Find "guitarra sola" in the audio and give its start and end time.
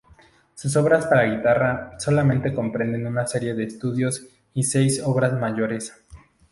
1.31-2.23